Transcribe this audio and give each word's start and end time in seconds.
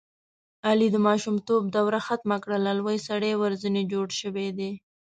علي 0.67 0.87
د 0.91 0.97
ماشومتوب 1.07 1.61
دروه 1.75 1.99
ختمه 2.07 2.37
کړله 2.43 2.71
لوی 2.79 2.97
سړی 3.07 3.31
ورځنې 3.35 3.83
جوړ 3.93 4.07
شوی 4.19 4.47
دی. 4.57 4.71